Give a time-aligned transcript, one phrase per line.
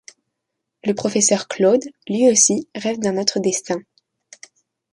[0.83, 3.79] Le professeur, Claude, lui aussi, rêve d'un autre destin.